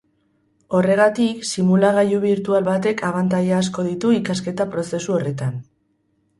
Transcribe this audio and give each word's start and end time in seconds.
Horregatik, 0.77 1.43
simulagailu 1.49 2.23
birtual 2.25 2.67
batek 2.69 3.05
abantaila 3.11 3.61
asko 3.61 3.87
ditu 3.91 4.17
ikasketa-prozesu 4.23 5.19
horretan. 5.21 5.65